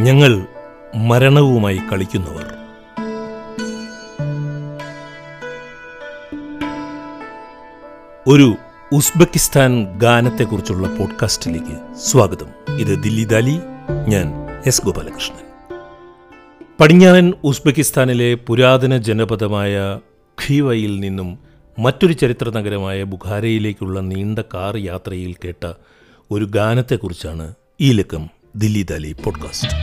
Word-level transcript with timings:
ഞങ്ങൾ 0.00 0.46
മരണവുമായി 0.96 1.80
കളിക്കുന്നവർ. 1.92 2.46
ഒരു 8.28 8.54
ഉസ്ബെക്കിസ്ഥാൻ 8.92 9.98
ഗാനത്തെക്കുറിച്ചുള്ള 9.98 10.88
പോഡ്കാസ്റ്റിലേക്ക് 10.88 11.98
സ്വാഗതം. 11.98 12.78
ഇത് 12.78 13.02
ദില്ലി 13.02 13.24
ദാലി 13.24 13.60
ഞാൻ 14.08 14.32
എസ് 14.66 14.84
ഗോപാലകൃഷ്ണൻ. 14.84 15.72
പടിഞ്ഞാറൻ 16.80 17.32
ഉസ്ബെക്കിസ്ഥാനിലെ 17.44 18.34
പുരാതന 18.34 18.96
ജനപദമായ 18.96 19.98
ഖീവയിൽ 20.48 21.00
നിന്നും 21.00 21.38
മറ്റൊരു 21.78 22.12
ചരിത്ര 22.12 22.50
നഗരമായ 22.50 23.02
ബുഖാരയിലേക്കുള്ള 23.02 24.00
നീണ്ട 24.00 24.38
കാർ 24.38 24.76
യാത്രയിൽ 24.76 25.34
കേട്ട 25.44 25.72
ഒരു 26.30 26.44
ഗാനത്തെക്കുറിച്ചാണ് 26.44 27.54
ഈ 27.80 27.92
ലക്കം 27.92 28.39
ദില്ലി 28.56 28.82
ദാലി 28.82 29.12
പോഡ്കാസ്റ്റ് 29.12 29.74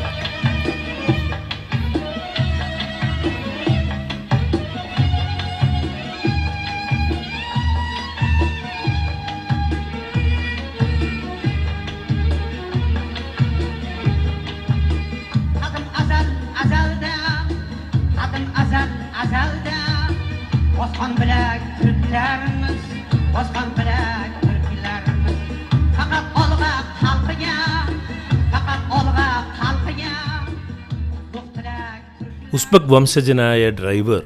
ഉസ്ബക് 32.53 32.91
വംശജനായ 32.93 33.69
ഡ്രൈവർ 33.69 34.21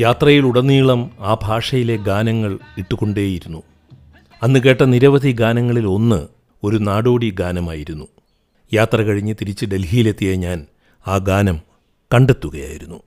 യാത്രയിലുടനീളം 0.00 1.10
ആ 1.20 1.38
ഭാഷയിലെ 1.42 1.96
ഗാനങ്ങൾ 1.96 2.58
ഇട്ടുകൊണ്ടേയിരുന്നു. 2.78 3.62
അന്ന് 4.42 4.60
കേട്ട 4.60 4.82
നിരവധി 4.82 5.32
ഗാനങ്ങളിൽ 5.32 5.86
ഒന്ന് 5.86 6.26
ഒരു 6.64 6.76
നാടോടി 6.76 7.30
ഗാനമായിരുന്നു. 7.30 8.08
യാത്ര 8.74 9.02
കഴിഞ്ഞ് 9.02 9.34
തിരിച്ച് 9.40 9.66
ഡൽഹിയിലെത്തിയ 9.66 10.34
ഞാൻ 10.34 10.66
ആ 11.06 11.18
ഗാനം 11.18 11.58
കണ്ടെത്തുകയായിരുന്നു. 12.14 13.02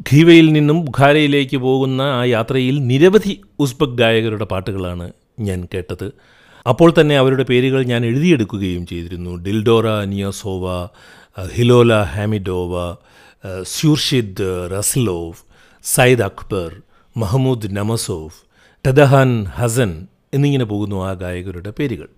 ഖീവയിൽ 0.00 0.52
നിന്നും 0.52 0.84
ബുഖാരയിലേക്ക് 0.84 1.56
പോകുന്ന 1.56 2.02
ആ 2.02 2.24
യാത്രയിൽ 2.24 2.86
നിരവധി 2.86 3.40
ഉസ്ബക് 3.58 3.98
ഗായകരുടെ 3.98 4.44
പാട്ടുകളാണ് 4.44 5.12
ഞാൻ 5.40 5.68
കേട്ടത്. 5.74 6.12
അപ്പോൾ 6.68 6.94
തന്നെ 7.00 7.18
അവരുടെ 7.18 7.42
പേരുകൾ 7.42 7.82
ഞാൻ 7.82 8.06
എഴുതിയെടുക്കുകയും 8.06 8.86
ചെയ്തിരുന്നു. 8.86 9.30
Dildora 9.30 10.04
Niyozova 10.04 10.88
Hilola 11.52 12.02
Hamidova 12.02 12.96
Khurshid 13.62 14.68
Rasulov 14.72 15.36
Sayid 15.84 16.22
Akbar 16.22 16.82
Mahmud 17.16 17.76
Namazov 17.76 18.38
ടദഹാൻ 18.84 19.44
Hasan 19.44 20.06
എന്നിങ്ങനെ 20.34 20.64
പോകുന്നു 20.64 21.04
ആ 21.04 21.12
ഗായകരുടെ 21.12 21.72
പേരുകൾ. 21.78 22.08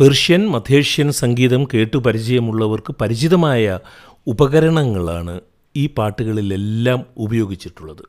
പേർഷ്യൻ 0.00 0.50
മധ്യേഷ്യൻ 0.50 1.12
സംഗീതം 1.12 1.64
കേട്ടു 1.64 1.96
പരിചയമുള്ളവർക്ക് 1.96 2.94
പരിചിതമായ 3.00 3.80
ഉപകരണങ്ങളാണ് 4.26 5.40
ഈ 5.76 5.86
പാട്ടുകളിലെല്ലാം 5.86 7.06
ഉപയോഗിച്ചിട്ടുള്ളത്. 7.16 8.04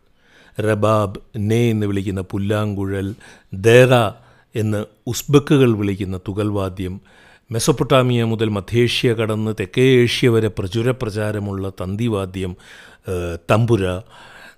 റബാബ് 0.62 1.20
നെ 1.38 1.70
എന്ന് 1.70 1.88
വിളിക്കുന്ന 1.88 2.22
പുല്ലാങ്കുഴൽ 2.22 3.16
ദേറ 3.54 3.94
എന്ന് 4.56 4.86
ഉസ്ബക്കുകൾ 5.08 5.78
വിളിക്കുന്ന 5.78 6.18
തുകൽവാദ്യം 6.18 7.02
മെസൊപ്പൊട്ടാമിയ 7.52 8.24
മുതൽ 8.24 8.50
മധ്യേഷ്യ 8.50 9.14
കടന്ന് 9.14 9.56
തെക്കേ 9.60 9.82
ഏഷ്യ 9.82 10.28
വരെ 10.28 10.48
പ്രചുര 10.48 10.92
പ്രചാരമുള്ള 10.92 11.70
തന്തിവാദ്യം 11.70 12.56
തമ്പുര 13.52 14.02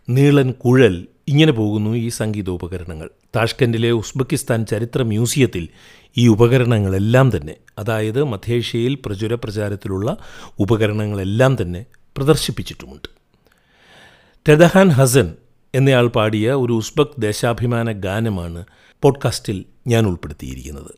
നീളൻ 0.09 0.51
കുഴൽ 0.51 1.07
ഇങ്ങനെ 1.27 1.51
പോകുന്നു 1.51 1.97
ഈ 1.97 2.09
സംഗീതോപകരണങ്ങൾ. 2.09 3.09
താഷ്കൻഡിലെ 3.35 3.91
ഉസ്ബെക്കിസ്ഥാൻ 3.91 4.65
ചരിത്ര 4.65 5.03
മ്യൂസിയത്തിൽ 5.03 5.67
ഈ 6.17 6.27
ഉപകരണങ്ങളെല്ലാം 6.27 7.37
തന്നെ 7.37 7.55
അതായത് 7.77 8.23
മധ്യേഷ്യയിൽ 8.23 8.97
പ്രചുര 9.05 9.33
പ്രചാരത്തിലുള്ള 9.35 10.17
ഉപകരണങ്ങളെല്ലാം 10.59 11.61
തന്നെ 11.61 11.85
പ്രദർശിപ്പിച്ചിട്ടുമുണ്ട്. 12.17 13.09
ടെദഹാൻ 14.49 14.89
ഹസൻ 14.89 15.35
എന്നയാൾ 15.75 16.07
പാടിയ 16.07 16.51
ഒരു 16.51 16.73
ഉസ്ബക് 16.73 17.21
ദേശാഭിമാന 17.21 17.91
ഗാനമാണ് 17.91 18.65
പോഡ്കാസ്റ്റിൽ 19.01 19.65
ഞാൻ 19.87 20.05
ഉൾപ്പെടുത്തിയിരിക്കുന്നത്. 20.05 20.91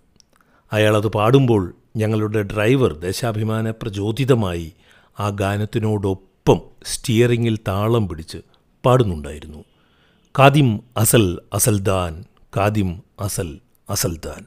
അയാളത് 0.71 1.07
പാടുമ്പോൾ 1.07 1.73
ഞങ്ങളുടെ 1.95 2.41
ഡ്രൈവർ 2.41 2.93
ദേശാഭിമാന 2.93 3.71
പ്രചോദിതമായി 3.71 4.73
ആ 5.19 5.29
ഗാനത്തിനോടൊപ്പം 5.29 6.61
സ്റ്റിയറിങ്ങിൽ 6.85 7.57
താളം 7.67 8.07
പിടിച്ച് 8.07 8.37
പാടുന്നുണ്ടായിരുന്നു. 8.85 9.63
കാദിം 10.39 10.79
അസൽ 10.97 11.39
അസൽദാൻ 11.53 12.25
കാദിം 12.57 13.03
അസൽ 13.19 13.59
അസൽദാൻ 13.89 14.45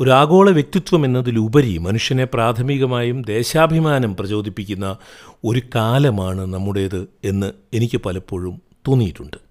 ഒരു 0.00 0.10
ആഗോള 0.10 0.50
വ്യക്തിത്വം 0.50 1.04
എന്നതിലുപരി 1.04 1.78
മനുഷ്യനെ 1.78 2.24
പ്രാഥമികമായും 2.24 3.22
ദേശാഭിമാനം 3.22 4.16
പ്രചോദിപ്പിക്കുന്ന 4.16 4.96
ഒരു 5.44 5.62
കാലമാണ് 5.74 6.40
നമ്മുടേത് 6.40 7.08
എന്ന് 7.24 7.52
എനിക്ക് 7.74 7.96
പലപ്പോഴും 7.96 8.62
തോന്നിയിട്ടുണ്ട്. 8.88 9.47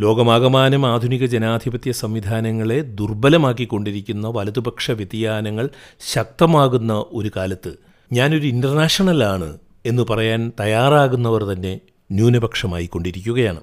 ലോകമാകമാനം 0.00 0.86
ആധുനിക 0.86 1.26
ജനാധിപത്യ 1.26 1.92
സംവിധാനങ്ങളെ 1.92 2.80
ദുർബലമാക്കിക്കൊണ്ടിരിക്കുന്ന 2.80 4.28
വലതുപക്ഷ 4.28 4.90
വ്യതിയാനങ്ങൾ 4.90 5.68
ശക്തമാകുന്ന 6.12 7.04
ഒരു 7.12 7.30
കാലത്ത് 7.36 7.72
ഞാനൊരു 8.12 8.46
ഇന്റർനാഷണലാണ് 8.46 9.58
എന്ന് 9.86 10.02
പറയാൻ 10.10 10.52
തയ്യാറാകുന്നവർ 10.60 11.44
തന്നെ 11.44 11.80
ന്യൂനപക്ഷമായി 12.12 12.86
കൊണ്ടിരിക്കുകയാണ് 12.86 13.60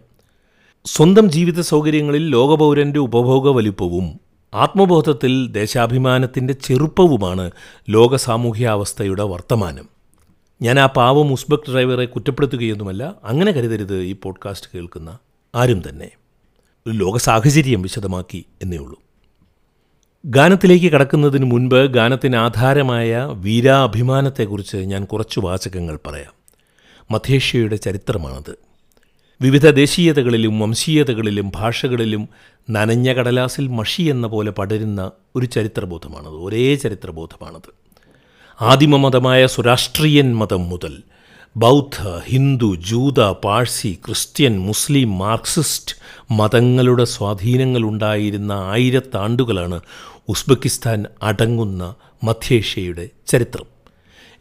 സ്വന്തം 0.85 1.29
ജീവിത 1.29 1.62
സൗകര്യങ്ങളിൽ 1.62 2.29
ലോകപൗരന്റെ 2.29 3.00
ഉപഭോഗ 3.00 3.50
വലിപ്പവും 3.50 4.19
ആത്മബോധത്തിൽ 4.53 5.47
ദേശാഭിമാനത്തിന്റെ 5.51 6.53
ചെറുപ്പവുമാണ് 6.53 7.51
ലോക 7.90 8.16
സാമൂഹ്യാവസ്ഥയുടെ 8.16 9.24
വർത്തമാനം. 9.24 9.88
ഞാൻ 10.62 10.79
ആ 10.79 10.85
പാവം 10.85 11.34
ഉസ്ബക് 11.34 11.72
ഡ്രൈവറെ 11.72 12.06
കുറ്റപ്പെടുത്തുകയൊന്നുമല്ല 12.06 13.16
അങ്ങനെ 13.24 13.51
കരുതരുത് 13.51 14.01
ഈ 14.01 14.13
പോഡ്കാസ്റ്റ് 14.13 14.69
കേൾക്കുന്ന 14.75 15.18
ആരും 15.56 15.81
തന്നെ. 15.90 16.12
ലോക 16.88 17.18
സാഹചര്യം 17.18 17.81
വിശദമാക്കി 17.81 18.46
എന്നേ 18.62 18.78
ഉള്ളൂ. 18.78 19.00
ഗാനത്തിലേക്ക് 20.25 20.85
കടക്കുന്നതിന് 20.85 21.46
മുൻപ് 21.46 21.85
ഗാനത്തിന് 21.85 22.35
ആധാരമായ 22.35 23.25
വീരാഭിമാനത്തെക്കുറിച്ച് 23.34 24.78
ഞാൻ 24.78 25.06
കുറച്ച് 25.06 25.40
വാചകങ്ങൾ 25.40 26.00
പറയാം. 26.07 26.34
മധ്യേഷ്യയുടെ 27.12 27.75
ചരിത്രമാണത്. 27.75 28.56
വിവിധ 29.41 29.69
ദേശീയതകളിലും 29.69 30.59
വംശീയതകളിലും 30.59 31.51
ഭാഷകളിലും 31.56 32.29
നനഞ്ഞ 32.69 33.13
കടലാസിൽ 33.13 33.68
മഷി 33.68 34.01
എന്ന 34.01 34.28
പോലെ 34.28 34.51
പടരുന്ന 34.51 35.12
ഒരു 35.35 35.45
ചരിത്രബോധമാണത്. 35.45 36.35
ഒരേ 36.35 36.75
ചരിത്രബോധമാണത്. 36.75 37.74
ആദിമമതമായ 38.62 39.47
സുരാഷ്ട്രീയൻ 39.47 40.35
മതം 40.35 40.69
മുതൽ 40.69 41.03
ബൗദ്ധ 41.56 41.98
ഹിന്ദു 42.26 42.76
ജൂത 42.76 43.20
പാഴ്സി 43.32 44.00
ക്രിസ്ത്യൻ 44.06 44.60
മുസ്ലിം 44.60 45.18
മാർക്സിസ്റ്റ് 45.18 45.96
മതങ്ങളുടെ 46.32 47.04
സ്വാധീനങ്ങൾ 47.04 47.80
ഉണ്ടായിരുന്ന 47.82 48.52
ആയിരത്താണ്ടുകളാണ് 48.52 49.80
ഉസ്ബെക്കിസ്ഥാൻ 50.30 51.06
അടങ്ങുന്ന 51.22 51.96
മധ്യേഷ്യയുടെ 52.24 53.10
ചരിത്രം. 53.28 53.68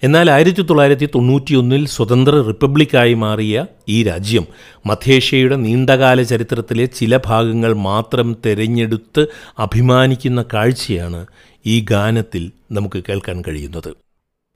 എന്നാൽ 0.03 0.31
ആയിരത്തി 0.31 0.63
തൊള്ളായിരത്തി 0.63 1.09
തൊണ്ണൂറ്റിയൊന്നിൽ 1.15 1.87
സ്വതന്ത്ര 1.87 2.43
റിപ്പബ്ലിക്കായി 2.49 3.15
മാറിയ 3.15 3.67
ഈ 3.89 4.03
രാജ്യം 4.03 4.47
മധ്യേഷ്യയുടെ 4.87 5.57
നീണ്ടകാല 5.57 6.23
ചരിത്രത്തിലെ 6.23 6.87
ചില 6.87 7.21
ഭാഗങ്ങൾ 7.27 7.73
മാത്രം 7.73 8.37
തിരഞ്ഞെടുത്ത് 8.47 9.29
അഭിമാനിക്കുന്ന 9.59 10.45
കാഴ്ചയാണ് 10.55 11.27
ഈ 11.67 11.81
ഗാനത്തിൽ 11.91 12.53
നമുക്ക് 12.73 13.05
കേൾക്കാൻ 13.09 13.43
കഴിയുന്നത്. 13.49 14.04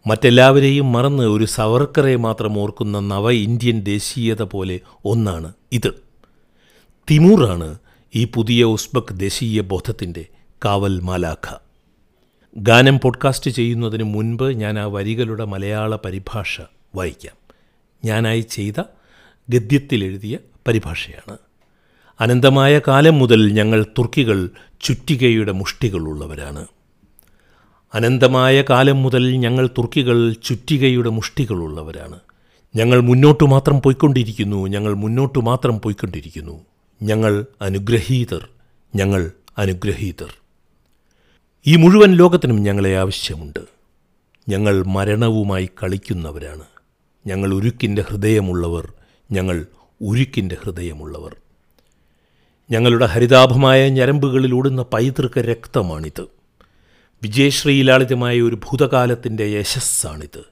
മറ്റെല്ലാവരെയും 0.09 0.93
മറന്ന് 0.93 1.23
ഒരു 1.23 1.45
സവർക്കറെ 1.45 2.17
മാത്രം 2.17 2.59
ഓർക്കുന്ന 2.59 3.01
നവ 3.01 3.31
ഇന്ത്യൻ 3.31 3.81
ദേശീയത 3.81 4.43
പോലെ 4.43 4.81
ഒന്നാണ് 5.05 5.53
ഇത്. 5.73 5.93
തിമൂറാണ് 7.11 7.79
ഈ 8.15 8.25
പുതിയ 8.25 8.65
ഉസ്ബക് 8.65 9.13
ദേശീയ 9.13 9.61
ബോധത്തിന്റെ 9.61 10.27
കാവൽ 10.65 11.01
മാലാഖ 11.01 11.55
ഗാനം 12.57 13.01
പോഡ്കാസ്റ്റ് 13.01 13.51
ചെയ്യുന്നതിന് 13.51 14.03
മുൻപ് 14.03 14.53
ഞാൻ 14.53 14.79
ആ 14.79 14.85
വരികളുടെ 14.85 15.45
മലയാള 15.45 15.97
പരിഭാഷ 15.97 16.61
വായിക്കാം. 16.95 17.37
ഞാനായി 18.05 18.41
ചെയ്ത 18.41 18.83
ഗദ്യത്തിലെഴുതിയ 19.49 20.39
പരിഭാഷയാണ്. 20.69 21.39
അനന്തമായ 22.21 22.81
കാലം 22.89 23.19
മുതൽ 23.19 23.53
ഞങ്ങൾ 23.53 23.87
തുർക്കികൾ 23.99 24.51
ചുറ്റികയുടെ 24.81 25.53
മുഷ്ടികളുള്ളവരാണ്. 25.53 26.67
അനന്തമായ 27.95 28.65
കാലം 28.71 29.03
മുതൽ 29.03 29.37
ഞങ്ങൾ 29.37 29.67
തുർക്കികൾ 29.79 30.33
ചുറ്റികയുടെ 30.33 31.11
മുഷ്ടികളുള്ളവരാണ്. 31.11 32.21
ഞങ്ങൾ 32.77 33.01
മുന്നോട്ടു 33.01 33.45
മാത്രം 33.45 33.83
പോയിക്കൊണ്ടിരിക്കുന്നു 33.83 34.67
ഞങ്ങൾ 34.67 34.95
മുന്നോട്ടു 34.95 35.39
മാത്രം 35.39 35.81
പോയിക്കൊണ്ടിരിക്കുന്നു. 35.81 36.61
ഞങ്ങൾ 37.03 37.47
അനുഗ്രഹീതർ 37.63 38.49
ഞങ്ങൾ 38.97 39.31
അനുഗ്രഹീതർ. 39.59 40.35
ഈ 41.67 41.77
മുഴുവൻ 41.77 42.13
ലോകത്തിനും 42.13 42.63
ഞങ്ങളെ 42.63 42.97
ആവശ്യമുണ്ട്. 42.97 43.61
ഞങ്ങൾ 44.49 44.87
മരണവുമായി 44.87 45.71
കളിക്കുന്നവരാണ്. 45.83 46.63
ഞങ്ങൾ 47.27 47.55
ഉരുക്കിന്റെ 47.55 48.05
ഹൃദയമുള്ളവർ 48.09 48.93
ഞങ്ങൾ 49.33 49.67
ഉരുക്കിന്റെ 50.03 50.57
ഹൃദയമുള്ളവർ. 50.63 51.37
ഞങ്ങളുടെ 52.71 53.07
ഹരിതാഭമായ 53.07 53.89
ഞരമ്പുകളിലൂടുന്ന 53.89 54.83
പൈതൃക 54.83 55.39
രക്തമാണിത്. 55.39 56.38
വിജയശ്രീലാളിതമായ 57.23 58.41
ഒരു 58.41 58.55
ഭൂതകാലത്തിന്റെ 58.55 59.45
യശസ്സാണിത്. 59.45 60.45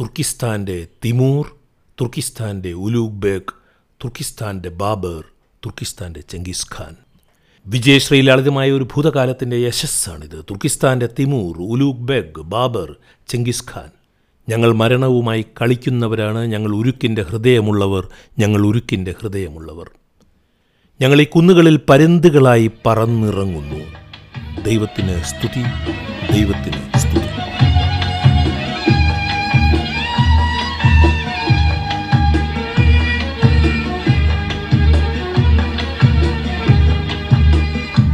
തുർക്കിസ്ഥാന്റെ 0.00 0.86
തിമൂർ 1.04 1.56
തുർക്കിസ്ഥാന്റെ 2.00 2.72
ഉലൂഗ് 2.72 3.12
ബേഗ് 3.12 3.54
തുർക്കിസ്ഥാന്റെ 4.04 4.68
ബാബർ 4.68 5.24
തുർക്കിസ്ഥാന്റെ 5.66 6.20
ചെങ്കിസ് 6.20 6.66
ഖാൻ 6.78 6.96
വിജയശ്രീലാളിതമായ 7.66 8.70
ഒരു 8.70 8.84
ഭൂതകാലത്തിന്റെ 8.84 9.56
യശസ്സാണിത്. 9.56 10.44
തുർക്കിസ്ഥാന്റെ 10.50 11.08
Timur 11.18 11.56
Ulugh 11.58 11.98
Beg 11.98 12.40
Babur 12.40 12.96
Genghis 13.28 13.64
Khan 13.74 13.88
ഞങ്ങൾ 14.48 14.72
മരണവുമായി 14.72 15.44
കളിക്കുന്നവരാണ്. 15.62 16.38
ഞങ്ങൾ 16.38 16.76
ഉരുക്കിന്റെ 16.76 17.22
ഹൃദയമുള്ളവർ. 17.22 18.08
ഞങ്ങൾ 18.38 18.66
ഉരുക്കിന്റെ 18.66 19.14
ഹൃദയമുള്ളവർ. 19.20 19.90
ഞങ്ങൾ 21.00 21.20
ഈ 21.20 21.24
കുന്നുകളിൽ 21.24 21.80
പരുന്തുകളായി 21.88 22.70
പറന്നിറങ്ങുന്നു. 22.86 24.07
ദൈവത്തിന് 24.67 25.15
സ്തുതി 25.31 25.63
ദൈവത്തിന് 26.33 26.81
സ്തുതി 27.03 27.29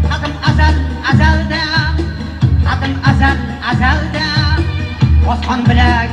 Adım 0.10 0.34
azal 0.50 0.76
azalda 1.12 1.62
Adım 2.74 2.94
azal 3.12 3.38
azalda 3.72 4.26
Osman 5.28 5.62
bilek 5.68 6.10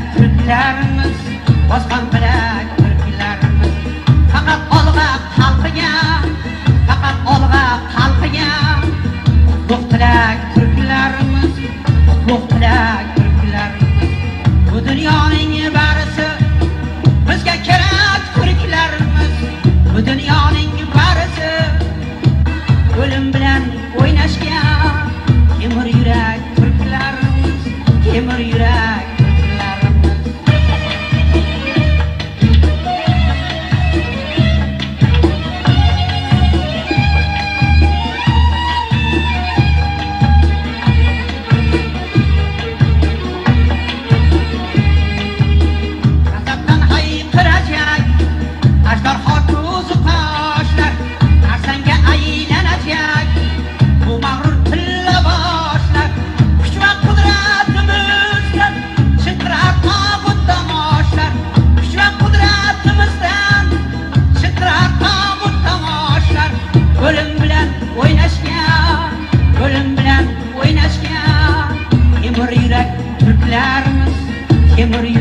Give 74.82 74.90
me 74.90 75.10
your. 75.10 75.21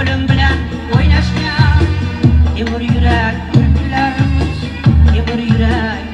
Ölüm 0.00 0.28
bilen 0.28 0.58
oynaşga 0.98 1.54
Kemir 2.56 2.80
yürek 2.80 3.36
Türklerimiz 3.54 4.58
Kemir 5.14 5.42
yürek 5.42 6.08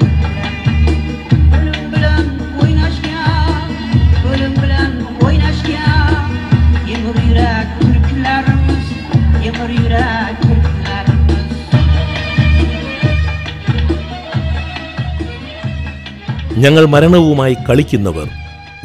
ഞങ്ങൾ 16.59 16.85
മരണവുമായി 16.87 17.57
കളിക്കുന്നവർ 17.69 18.29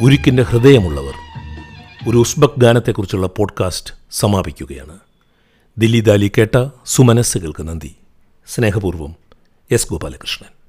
ഉരുക്കിന്റെ 0.00 0.42
ഹൃദയമുള്ളവർ 0.42 1.14
ഒരു 2.08 2.18
ഉസ്ബക് 2.18 2.60
ഗാനത്തെക്കുറിച്ചുള്ള 2.60 3.26
പോഡ്കാസ്റ്റ് 3.26 3.99
സമാപിക്കുകയാണ്. 4.10 4.98
ദില്ലി 5.78 6.00
ദാലി 6.00 6.32
കേട്ട 6.38 6.68
സുമനസ്സുകൾക്ക് 6.86 7.62
നന്ദി. 7.62 7.94
സ്നേഹപൂർവം 8.46 9.14
എസ് 9.70 9.88
ഗോപാലകൃഷ്ണൻ. 9.88 10.59